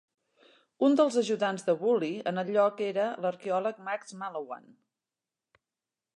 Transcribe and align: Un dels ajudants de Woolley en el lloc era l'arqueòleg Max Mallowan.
Un 0.87 0.95
dels 1.01 1.17
ajudants 1.21 1.65
de 1.67 1.75
Woolley 1.81 2.17
en 2.33 2.43
el 2.43 2.51
lloc 2.57 2.81
era 2.89 3.07
l'arqueòleg 3.27 3.87
Max 3.91 4.19
Mallowan. 4.23 4.69